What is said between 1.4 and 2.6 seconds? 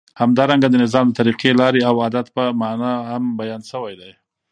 لاری او عادت په